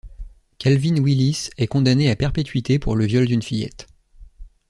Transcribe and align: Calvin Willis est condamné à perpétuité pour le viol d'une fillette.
Calvin 0.57 0.95
Willis 0.99 1.51
est 1.59 1.67
condamné 1.67 2.09
à 2.09 2.15
perpétuité 2.15 2.79
pour 2.79 2.95
le 2.95 3.05
viol 3.05 3.27
d'une 3.27 3.43
fillette. 3.43 3.85